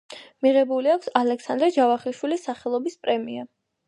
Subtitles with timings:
[0.45, 3.45] მიღებული აქვს ალექსანდრე ჯავახიშვილის სახელობის პრემია.